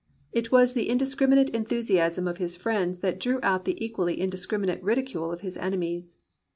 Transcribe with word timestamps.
It 0.31 0.51
was 0.51 0.73
the 0.73 0.89
indiscriminate 0.89 1.51
enthusiasm 1.51 2.27
of 2.27 2.37
his 2.37 2.57
friends 2.57 3.01
that 3.01 3.19
drew 3.19 3.39
out 3.43 3.65
the 3.65 3.77
equally 3.85 4.19
indiscriminate 4.19 4.81
ridicule 4.81 5.31
of 5.31 5.41
his 5.41 5.57
enemies. 5.57 6.17